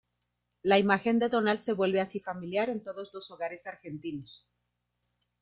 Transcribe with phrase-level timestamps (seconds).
[0.63, 4.47] La imagen de Donald se vuelve así familiar en todos los hogares argentinos.